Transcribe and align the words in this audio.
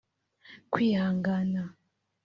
kwihangana 0.71 1.63